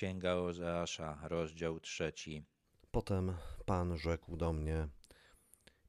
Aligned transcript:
Księga 0.00 0.34
Ozeasza, 0.34 1.18
rozdział 1.22 1.80
trzeci. 1.80 2.44
Potem 2.90 3.34
Pan 3.66 3.98
rzekł 3.98 4.36
do 4.36 4.52
mnie: 4.52 4.88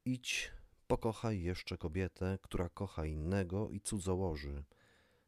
Idź, 0.04 0.52
pokochaj 0.86 1.42
jeszcze 1.42 1.78
kobietę, 1.78 2.38
która 2.42 2.68
kocha 2.68 3.06
innego 3.06 3.70
i 3.70 3.80
cudzołoży, 3.80 4.64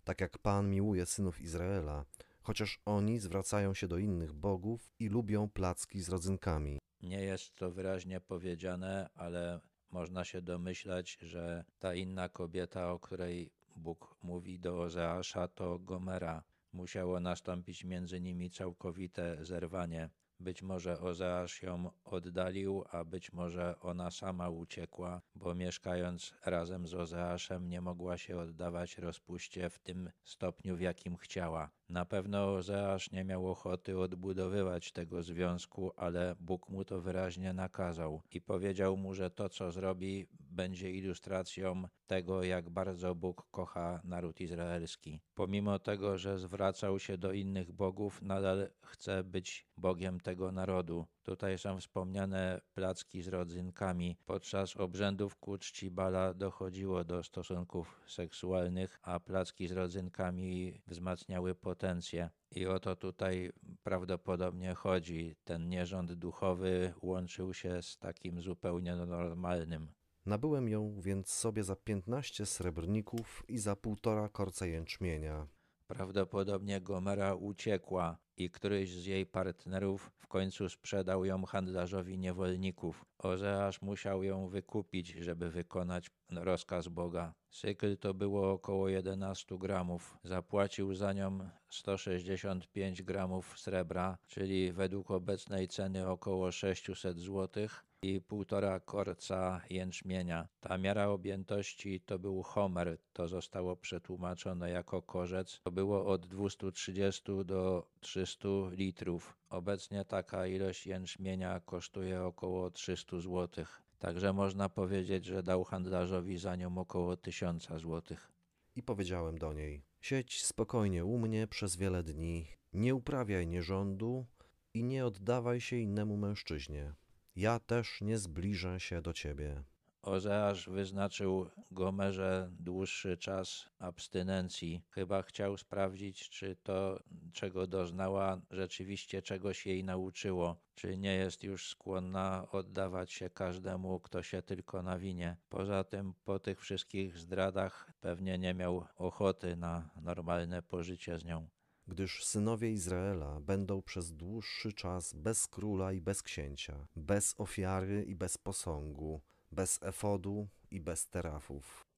tak 0.05 0.21
jak 0.21 0.39
Pan 0.39 0.71
miłuje 0.71 1.07
synów 1.07 1.41
Izraela, 1.41 2.05
chociaż 2.43 2.80
oni 2.84 3.19
zwracają 3.19 3.75
się 3.75 3.89
do 3.89 3.98
innych 3.98 4.33
bogów 4.33 4.93
i 4.98 5.09
lubią 5.09 5.48
placki 5.51 6.01
z 6.01 6.09
rodzynkami. 6.09 6.79
Nie 7.03 7.21
jest 7.21 7.55
to 7.55 7.71
wyraźnie 7.71 8.21
powiedziane, 8.21 9.09
ale 9.14 9.61
można 9.91 10.25
się 10.25 10.43
domyślać, 10.43 11.19
że 11.21 11.64
ta 11.79 11.95
inna 11.95 12.29
kobieta, 12.29 12.93
o 12.93 12.98
której 12.98 13.51
Bóg 13.77 14.16
mówi 14.23 14.59
do 14.59 14.80
Ozeasza, 14.80 15.48
to 15.48 15.79
Gomera. 15.79 16.43
Musiało 16.75 17.20
nastąpić 17.20 17.84
między 17.84 18.20
nimi 18.20 18.51
całkowite 18.51 19.45
zerwanie. 19.45 20.10
Być 20.41 20.62
może 20.62 21.01
Ozeasz 21.01 21.62
ją 21.62 21.91
oddalił, 22.05 22.84
a 22.91 23.05
być 23.05 23.32
może 23.32 23.80
ona 23.80 24.10
sama 24.10 24.48
uciekła, 24.48 25.23
bo 25.34 25.55
mieszkając 25.55 26.34
razem 26.45 26.87
z 26.87 26.95
Ozeaszem 26.95 27.68
nie 27.68 27.80
mogła 27.80 28.18
się 28.18 28.38
oddawać 28.38 28.98
rozpuście 28.98 29.70
w 29.70 29.79
tym 29.79 30.10
stopniu, 30.24 30.77
w 30.77 30.80
jakim 30.80 31.16
chciała. 31.16 31.70
Na 31.88 32.05
pewno 32.05 32.55
Ozeasz 32.55 33.10
nie 33.10 33.24
miał 33.24 33.51
ochoty 33.51 33.98
odbudowywać 33.98 34.93
tego 34.93 35.23
związku, 35.23 35.93
ale 35.96 36.34
Bóg 36.41 36.68
mu 36.68 36.84
to 36.84 37.01
wyraźnie 37.01 37.52
nakazał 37.52 38.23
i 38.30 38.41
powiedział 38.41 38.96
mu, 38.96 39.15
że 39.15 39.30
to, 39.30 39.48
co 39.48 39.73
zrobi, 39.73 40.27
będzie 40.55 40.91
ilustracją 40.91 41.89
tego, 42.07 42.43
jak 42.43 42.71
bardzo 42.71 43.15
Bóg 43.15 43.47
kocha 43.51 44.01
naród 44.05 44.41
izraelski. 44.41 45.21
Pomimo 45.35 45.79
tego, 45.79 46.19
że 46.19 46.39
zwracał 46.39 46.99
się 46.99 47.19
do 47.19 47.33
innych 47.33 47.73
bogów, 47.73 48.23
nadal 48.23 48.69
chce 48.83 49.25
być 49.25 49.67
Bogiem 49.77 50.21
tego 50.21 50.52
narodu. 50.52 51.07
Tutaj 51.23 51.59
są 51.59 51.80
wspomniane 51.80 52.61
placki 52.74 53.23
z 53.23 53.29
rodzynkami. 53.29 54.16
Podczas 54.27 54.77
obrzędów 54.77 55.37
ku 55.37 55.59
czci 55.59 55.91
Bala 55.91 56.35
dochodziło 56.35 57.05
do 57.05 57.23
stosunków 57.23 58.01
seksualnych, 58.07 58.99
a 59.02 59.21
placki 59.21 59.68
z 59.68 59.73
rodzynkami 59.73 60.80
wzmacniały 60.87 61.55
potencję. 61.55 62.30
I 62.51 62.66
o 62.66 62.80
to 62.80 62.96
tutaj 62.96 63.52
prawdopodobnie 63.83 64.75
chodzi. 64.75 65.37
Ten 65.44 65.69
nierząd 65.69 66.12
duchowy 66.12 66.94
łączył 67.03 67.55
się 67.55 67.83
z 67.83 67.99
takim 67.99 68.41
zupełnie 68.41 68.97
normalnym. 68.97 69.89
Nabyłem 70.27 70.69
ją 70.69 71.00
więc 71.00 71.28
sobie 71.28 71.65
za 71.65 71.77
piętnaście 71.77 72.47
srebrników 72.47 73.44
i 73.49 73.59
za 73.59 73.77
półtora 73.77 74.28
korca 74.28 74.67
jęczmienia. 74.67 75.47
Prawdopodobnie 75.87 76.81
Gomera 76.81 77.34
uciekła 77.34 78.19
i 78.37 78.50
któryś 78.50 78.91
z 78.91 79.06
jej 79.06 79.27
partnerów 79.27 80.11
w 80.19 80.27
końcu 80.27 80.69
sprzedał 80.69 81.25
ją 81.25 81.45
handlarzowi 81.45 82.19
niewolników. 82.19 83.05
Ozeasz 83.19 83.83
musiał 83.83 84.22
ją 84.22 84.49
wykupić, 84.49 85.09
żeby 85.09 85.50
wykonać 85.50 86.11
rozkaz 86.31 86.89
Boga. 86.89 87.34
Cykl 87.50 87.97
to 87.97 88.15
było 88.15 88.53
około 88.53 88.89
11 88.89 89.59
gramów. 89.59 90.19
Zapłacił 90.25 90.95
za 90.95 91.12
nią 91.12 91.50
165 91.69 93.03
gramów 93.03 93.59
srebra, 93.59 94.19
czyli 94.27 94.72
według 94.72 95.11
obecnej 95.11 95.69
ceny 95.69 96.09
około 96.09 96.53
600 96.53 97.19
złotych 97.19 97.84
i 98.05 98.21
półtora 98.21 98.81
korca 98.81 99.60
jęczmienia. 99.71 100.49
Ta 100.60 100.78
miara 100.78 101.09
objętości 101.09 102.00
to 102.00 102.19
był 102.19 102.43
homer, 102.43 102.99
to 103.12 103.28
zostało 103.28 103.77
przetłumaczone 103.77 104.71
jako 104.71 105.03
korzec. 105.03 105.61
To 105.65 105.71
było 105.71 106.06
od 106.06 106.27
230 106.27 107.22
do 107.44 107.87
300 108.00 108.49
litrów. 108.71 109.37
Obecnie 109.50 110.05
taka 110.05 110.47
ilość 110.47 110.87
jęczmienia 110.87 111.61
kosztuje 111.61 112.22
około 112.22 112.71
300 112.71 113.21
zł. 113.21 113.65
Także 113.99 114.33
można 114.33 114.69
powiedzieć, 114.69 115.25
że 115.25 115.43
dał 115.43 115.65
handlarzowi 115.65 116.39
za 116.39 116.57
nią 116.57 116.78
około 116.78 117.17
1000 117.17 117.69
złotych. 117.77 118.33
I 118.77 118.83
powiedziałem 118.83 119.39
do 119.39 119.53
niej: 119.53 119.83
Siedź 120.01 120.45
spokojnie 120.45 121.05
u 121.05 121.19
mnie 121.19 121.47
przez 121.47 121.77
wiele 121.77 122.03
dni, 122.03 122.47
nie 122.73 122.95
uprawiaj 122.95 123.47
nierządu 123.47 124.27
i 124.75 124.84
nie 124.84 125.07
oddawaj 125.07 125.61
się 125.61 125.77
innemu 125.77 126.17
mężczyźnie 126.17 126.95
ja 127.37 127.61
też 127.61 128.00
nie 128.00 128.19
zbliżę 128.19 128.81
się 128.81 129.03
do 129.03 129.12
ciebie. 129.12 129.65
Ozeasz 130.03 130.69
wyznaczył 130.69 131.50
Gomerze 131.71 132.50
dłuższy 132.61 133.17
czas 133.17 133.69
abstynencji. 133.78 134.83
Chyba 134.91 135.22
chciał 135.22 135.56
sprawdzić, 135.56 136.31
czy 136.31 136.56
to, 136.62 137.00
czego 137.33 137.67
doznała, 137.67 138.41
rzeczywiście 138.50 139.22
czegoś 139.22 139.67
jej 139.67 139.84
nauczyło, 139.84 140.56
czy 140.75 140.99
nie 140.99 141.15
jest 141.15 141.45
już 141.45 141.69
skłonna 141.69 142.47
oddawać 142.53 143.12
się 143.12 143.31
każdemu, 143.31 144.01
kto 144.01 144.22
się 144.22 144.43
tylko 144.43 144.83
nawinie. 144.83 145.37
Poza 145.49 145.84
tym, 145.84 146.15
po 146.25 146.39
tych 146.39 146.61
wszystkich 146.61 147.19
zdradach, 147.19 147.93
pewnie 148.01 148.39
nie 148.39 148.55
miał 148.55 148.87
ochoty 148.97 149.56
na 149.56 149.91
normalne 150.03 150.62
pożycie 150.62 151.19
z 151.19 151.25
nią 151.25 151.49
gdyż 151.87 152.25
synowie 152.25 152.72
Izraela 152.72 153.41
będą 153.41 153.83
przez 153.83 154.12
dłuższy 154.12 154.72
czas 154.72 155.15
bez 155.15 155.47
króla 155.47 155.93
i 155.93 156.00
bez 156.00 156.22
księcia, 156.22 156.87
bez 156.97 157.34
ofiary 157.39 158.05
i 158.05 158.15
bez 158.15 158.39
posągu, 158.39 159.21
bez 159.53 159.83
efodu 159.83 160.49
i 160.71 160.81
bez 160.81 161.09
terafów. 161.09 161.94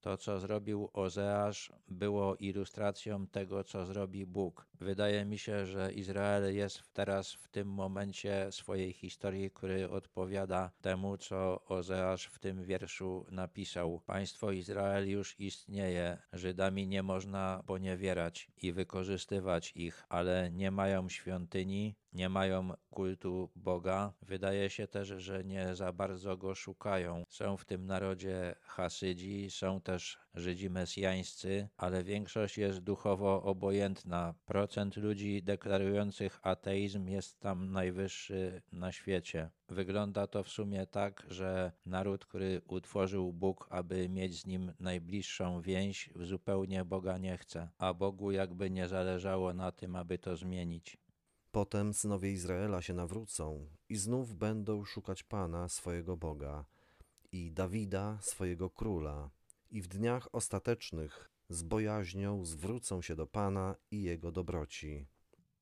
To, 0.00 0.16
co 0.16 0.38
zrobił 0.38 0.90
Ozeasz, 0.92 1.72
było 1.88 2.36
ilustracją 2.36 3.26
tego, 3.26 3.64
co 3.64 3.86
zrobi 3.86 4.26
Bóg. 4.26 4.66
Wydaje 4.80 5.24
mi 5.24 5.38
się, 5.38 5.66
że 5.66 5.92
Izrael 5.92 6.54
jest 6.54 6.92
teraz 6.92 7.32
w 7.32 7.48
tym 7.48 7.68
momencie 7.68 8.46
swojej 8.50 8.92
historii, 8.92 9.50
który 9.50 9.90
odpowiada 9.90 10.70
temu, 10.80 11.16
co 11.16 11.64
Ozeasz 11.64 12.26
w 12.26 12.38
tym 12.38 12.64
wierszu 12.64 13.26
napisał. 13.30 14.00
Państwo 14.06 14.52
Izrael 14.52 15.08
już 15.08 15.40
istnieje, 15.40 16.18
Żydami 16.32 16.86
nie 16.86 17.02
można 17.02 17.62
poniewierać 17.66 18.48
i 18.62 18.72
wykorzystywać 18.72 19.72
ich, 19.76 20.04
ale 20.08 20.50
nie 20.52 20.70
mają 20.70 21.08
świątyni, 21.08 21.94
nie 22.12 22.28
mają 22.28 22.72
kultu 22.90 23.50
Boga. 23.56 24.12
Wydaje 24.22 24.70
się 24.70 24.86
też, 24.86 25.08
że 25.08 25.44
nie 25.44 25.74
za 25.74 25.92
bardzo 25.92 26.36
go 26.36 26.54
szukają. 26.54 27.24
Są 27.28 27.56
w 27.56 27.64
tym 27.64 27.86
narodzie 27.86 28.54
Hasydzi, 28.60 29.50
są 29.50 29.80
też 29.80 29.89
Żydzi 30.34 30.70
mesjańscy, 30.70 31.68
ale 31.76 32.04
większość 32.04 32.58
jest 32.58 32.78
duchowo 32.78 33.42
obojętna. 33.42 34.34
Procent 34.46 34.96
ludzi 34.96 35.42
deklarujących 35.42 36.40
ateizm 36.42 37.08
jest 37.08 37.40
tam 37.40 37.72
najwyższy 37.72 38.62
na 38.72 38.92
świecie. 38.92 39.50
Wygląda 39.68 40.26
to 40.26 40.42
w 40.42 40.48
sumie 40.48 40.86
tak, 40.86 41.26
że 41.28 41.72
naród, 41.86 42.26
który 42.26 42.62
utworzył 42.68 43.32
Bóg, 43.32 43.66
aby 43.70 44.08
mieć 44.08 44.40
z 44.40 44.46
nim 44.46 44.72
najbliższą 44.80 45.62
więź, 45.62 46.10
zupełnie 46.16 46.84
Boga 46.84 47.18
nie 47.18 47.38
chce, 47.38 47.68
a 47.78 47.94
Bogu 47.94 48.30
jakby 48.30 48.70
nie 48.70 48.88
zależało 48.88 49.54
na 49.54 49.72
tym, 49.72 49.96
aby 49.96 50.18
to 50.18 50.36
zmienić. 50.36 50.96
Potem 51.52 51.94
synowie 51.94 52.32
Izraela 52.32 52.82
się 52.82 52.94
nawrócą 52.94 53.68
i 53.88 53.96
znów 53.96 54.34
będą 54.34 54.84
szukać 54.84 55.22
Pana, 55.22 55.68
swojego 55.68 56.16
Boga, 56.16 56.64
i 57.32 57.52
Dawida, 57.52 58.18
swojego 58.22 58.70
króla, 58.70 59.30
i 59.70 59.82
w 59.82 59.88
dniach 59.88 60.28
ostatecznych 60.32 61.30
z 61.48 61.62
bojaźnią 61.62 62.44
zwrócą 62.44 63.02
się 63.02 63.16
do 63.16 63.26
Pana 63.26 63.76
i 63.90 64.02
jego 64.02 64.32
dobroci. 64.32 65.06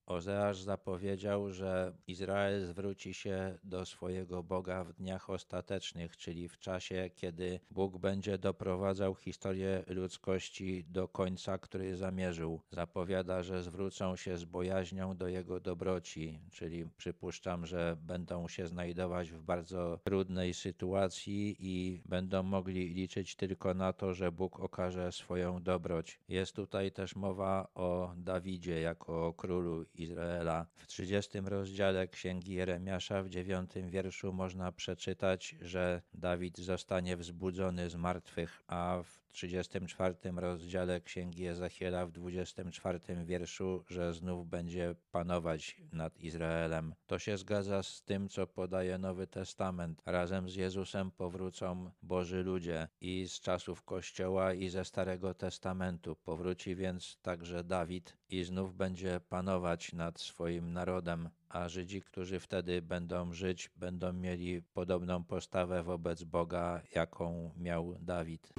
Ozeasz 0.08 0.62
zapowiedział, 0.62 1.50
że 1.50 1.92
Izrael 2.06 2.66
zwróci 2.66 3.14
się 3.14 3.58
do 3.64 3.86
swojego 3.86 4.42
Boga 4.42 4.84
w 4.84 4.92
dniach 4.92 5.30
ostatecznych, 5.30 6.16
czyli 6.16 6.48
w 6.48 6.58
czasie, 6.58 7.10
kiedy 7.16 7.60
Bóg 7.70 7.98
będzie 7.98 8.38
doprowadzał 8.38 9.14
historię 9.14 9.84
ludzkości 9.86 10.84
do 10.84 11.08
końca, 11.08 11.58
który 11.58 11.96
zamierzył. 11.96 12.60
Zapowiada, 12.70 13.42
że 13.42 13.62
zwrócą 13.62 14.16
się 14.16 14.36
z 14.36 14.44
bojaźnią 14.44 15.16
do 15.16 15.28
Jego 15.28 15.60
dobroci, 15.60 16.40
czyli 16.52 16.86
przypuszczam, 16.96 17.66
że 17.66 17.96
będą 18.02 18.48
się 18.48 18.66
znajdować 18.66 19.30
w 19.30 19.42
bardzo 19.42 20.00
trudnej 20.04 20.54
sytuacji 20.54 21.56
i 21.60 22.02
będą 22.06 22.42
mogli 22.42 22.88
liczyć 22.88 23.36
tylko 23.36 23.74
na 23.74 23.92
to, 23.92 24.14
że 24.14 24.32
Bóg 24.32 24.60
okaże 24.60 25.12
swoją 25.12 25.62
dobroć. 25.62 26.20
Jest 26.28 26.56
tutaj 26.56 26.92
też 26.92 27.16
mowa 27.16 27.68
o 27.74 28.12
Dawidzie 28.16 28.80
jako 28.80 29.32
królu 29.32 29.84
Izraela. 29.98 30.66
W 30.74 30.86
30 30.86 31.40
rozdziale 31.40 32.08
Księgi 32.08 32.52
Jeremiasza 32.52 33.22
w 33.22 33.28
9 33.28 33.70
wierszu 33.88 34.32
można 34.32 34.72
przeczytać, 34.72 35.56
że 35.60 36.02
Dawid 36.14 36.58
zostanie 36.58 37.16
wzbudzony 37.16 37.90
z 37.90 37.94
martwych, 37.94 38.62
a 38.66 39.02
w 39.04 39.28
34 39.38 40.14
rozdziale 40.36 41.00
Księgi 41.00 41.46
Ezechiela 41.46 42.06
w 42.06 42.12
24 42.12 43.00
wierszu, 43.24 43.84
że 43.88 44.14
znów 44.14 44.48
będzie 44.48 44.94
panować 45.12 45.76
nad 45.92 46.20
Izraelem. 46.20 46.94
To 47.06 47.18
się 47.18 47.38
zgadza 47.38 47.82
z 47.82 48.02
tym, 48.02 48.28
co 48.28 48.46
podaje 48.46 48.98
Nowy 48.98 49.26
Testament. 49.26 50.02
Razem 50.06 50.48
z 50.50 50.54
Jezusem 50.54 51.10
powrócą 51.10 51.90
Boży 52.02 52.42
ludzie 52.42 52.88
i 53.00 53.28
z 53.28 53.40
czasów 53.40 53.82
Kościoła 53.82 54.54
i 54.54 54.68
ze 54.68 54.84
Starego 54.84 55.34
Testamentu. 55.34 56.16
Powróci 56.16 56.76
więc 56.76 57.18
także 57.22 57.64
Dawid 57.64 58.16
i 58.28 58.44
znów 58.44 58.74
będzie 58.74 59.20
panować 59.28 59.87
nad 59.92 60.20
swoim 60.20 60.72
narodem, 60.72 61.30
a 61.48 61.68
Żydzi, 61.68 62.02
którzy 62.02 62.40
wtedy 62.40 62.82
będą 62.82 63.32
żyć, 63.32 63.70
będą 63.76 64.12
mieli 64.12 64.62
podobną 64.62 65.24
postawę 65.24 65.82
wobec 65.82 66.24
Boga, 66.24 66.80
jaką 66.94 67.50
miał 67.56 67.94
Dawid. 68.00 68.52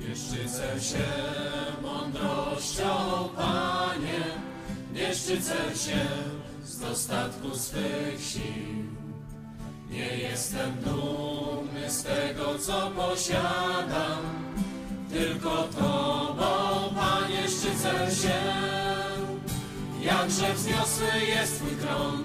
Nie 0.00 0.16
się 0.80 0.98
mądrością, 1.82 2.84
Panie, 3.36 4.24
nie 4.92 5.14
szczycę 5.14 5.54
się 5.54 6.06
z 6.64 6.78
dostatku 6.78 7.54
swych 7.56 8.20
sił. 8.20 8.84
Nie 9.90 10.16
jestem 10.16 10.74
dumny 10.80 11.90
z 11.90 12.02
tego, 12.02 12.58
co 12.58 12.90
posiadam, 12.90 14.54
tylko 15.12 15.62
Tobą, 15.62 16.94
Panie, 16.94 17.48
szczycę 17.48 18.10
się. 18.10 18.63
Jakże 20.24 20.54
wzniosły 20.54 21.26
jest 21.28 21.56
Twój 21.56 21.76
tron, 21.76 22.24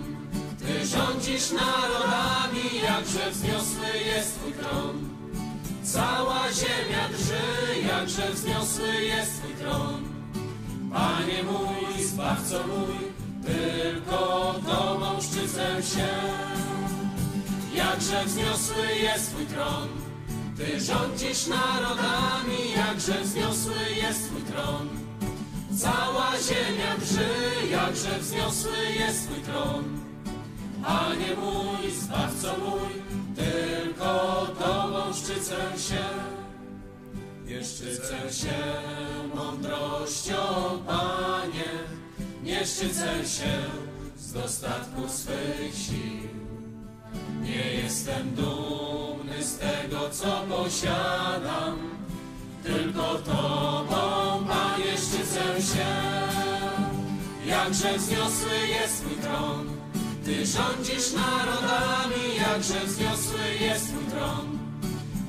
Ty 0.59 0.85
rządzisz 0.87 1.51
narodami, 1.51 2.81
jakże 2.83 3.31
wzniosły 3.31 3.99
jest 4.05 4.39
Twój 4.39 4.53
tron. 4.53 5.09
Cała 5.83 6.43
ziemia 6.53 7.09
drży, 7.09 7.87
jakże 7.87 8.31
wzniosły 8.31 9.03
jest 9.03 9.41
Twój 9.41 9.53
tron. 9.53 10.03
Panie 10.93 11.43
mój, 11.43 12.03
Zbawco 12.03 12.63
mój, 12.67 12.95
tylko 13.45 14.55
Tobą 14.65 15.21
szczycę 15.21 15.83
się. 15.83 16.07
Jakże 17.75 18.25
wzniosły 18.25 18.95
jest 19.01 19.31
Twój 19.31 19.45
tron, 19.45 19.87
Ty 20.57 20.79
rządzisz 20.79 21.47
narodami, 21.47 22.71
jakże 22.77 23.21
wzniosły 23.21 23.75
jest 24.01 24.29
Twój 24.29 24.41
tron. 24.41 25.08
Cała 25.79 26.31
ziemia 26.37 26.97
drży, 26.97 27.29
jakże 27.71 28.19
wzniosły 28.19 28.85
jest 28.99 29.23
Twój 29.25 29.43
tron. 29.43 29.83
Panie 30.83 31.35
mój, 31.35 31.91
Zbawco 31.91 32.55
mój, 32.57 32.89
tylko 33.35 34.45
Tobą 34.59 35.13
szczycę 35.13 35.55
się. 35.77 36.03
Nie 37.45 37.63
szczycę 37.63 38.33
się 38.33 38.57
mądrością, 39.35 40.35
Panie, 40.87 41.71
nie 42.43 42.65
szczycę 42.65 43.25
się 43.25 43.63
z 44.17 44.33
dostatku 44.33 45.09
swych 45.09 45.75
sił. 45.75 46.29
Nie 47.41 47.73
jestem 47.73 48.35
dumny 48.35 49.43
z 49.43 49.57
tego, 49.57 50.09
co 50.09 50.43
posiadam, 50.49 51.98
tylko 52.69 53.15
Tobą, 53.15 54.45
Panie, 54.47 54.97
szczycę 54.97 55.61
się. 55.73 55.89
Jakże 57.45 57.97
wzniosły 57.97 58.67
jest 58.67 59.01
Twój 59.05 59.17
tron, 59.17 59.67
Ty 60.25 60.45
rządzisz 60.45 61.11
narodami, 61.13 62.35
jakże 62.37 62.79
wzniosły 62.85 63.39
jest 63.61 63.87
Twój 63.87 64.03
tron. 64.05 64.59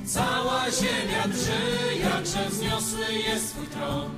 Cała 0.05 0.65
ziemia 0.71 1.27
drży, 1.27 1.99
jakże 2.03 2.49
wzniosły 2.49 3.13
jest 3.13 3.53
Twój 3.53 3.67
tron. 3.67 4.09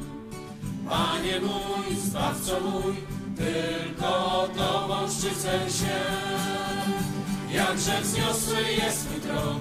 Panie 0.90 1.40
mój, 1.40 1.98
Zbawco 1.98 2.60
mój, 2.60 2.96
tylko 3.38 4.48
Tobą 4.58 5.08
szczycę 5.10 5.52
się. 5.52 6.00
Jakże 7.54 8.02
wzniosły 8.02 8.62
jest 8.84 9.08
Twój 9.10 9.22
tron, 9.22 9.60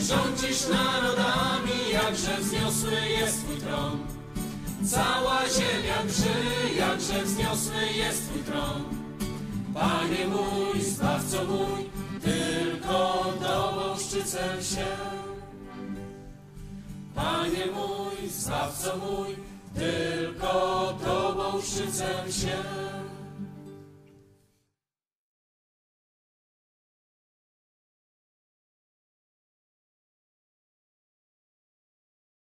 Rządzisz 0.00 0.68
narodami, 0.68 1.92
jakże 1.92 2.36
wzniosły 2.40 3.08
jest 3.20 3.44
Twój 3.44 3.56
tron. 3.56 3.98
Cała 4.84 5.40
ziemia 5.48 6.02
drży, 6.06 6.74
jakże 6.78 7.24
wzniosły 7.24 7.86
jest 7.96 8.28
Twój 8.28 8.42
tron. 8.42 8.84
Panie 9.74 10.26
mój, 10.26 10.82
Zbawco 10.82 11.44
mój, 11.44 11.90
tylko 12.22 13.24
Tobą 13.40 13.98
szczycę 13.98 14.62
się. 14.62 14.86
Panie 17.14 17.66
mój, 17.66 18.30
Zbawco 18.30 18.96
mój, 18.96 19.36
tylko 19.74 20.94
Tobą 21.04 21.62
szczycę 21.62 22.32
się. 22.32 22.58